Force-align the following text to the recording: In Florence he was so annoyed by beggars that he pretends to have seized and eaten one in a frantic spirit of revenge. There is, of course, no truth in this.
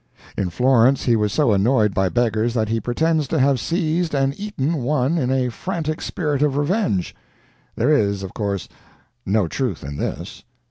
In 0.35 0.49
Florence 0.49 1.03
he 1.03 1.15
was 1.15 1.31
so 1.31 1.51
annoyed 1.53 1.93
by 1.93 2.09
beggars 2.09 2.55
that 2.55 2.69
he 2.69 2.79
pretends 2.79 3.27
to 3.27 3.37
have 3.37 3.59
seized 3.59 4.15
and 4.15 4.33
eaten 4.39 4.81
one 4.81 5.19
in 5.19 5.29
a 5.29 5.49
frantic 5.51 6.01
spirit 6.01 6.41
of 6.41 6.57
revenge. 6.57 7.15
There 7.75 7.93
is, 7.93 8.23
of 8.23 8.33
course, 8.33 8.67
no 9.27 9.47
truth 9.47 9.83
in 9.83 9.97
this. 9.97 10.43